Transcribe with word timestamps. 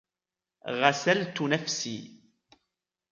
غسلت 0.67 1.41
نفسي. 1.41 2.21